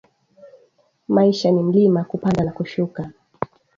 Maisha 1.07 1.51
ni 1.51 1.63
mlima 1.63 2.03
kupanda 2.03 2.43
na 2.43 2.51
kushuka 2.51 3.11